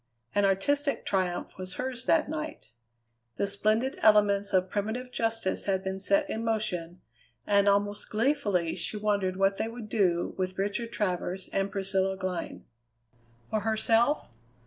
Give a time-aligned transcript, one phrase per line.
[0.33, 2.69] An artistic triumph was hers that night.
[3.35, 7.01] The splendid elements of primitive justice had been set in motion,
[7.45, 12.65] and almost gleefully she wondered what they would do with Richard Travers and Priscilla Glynn.
[13.51, 14.31] For herself?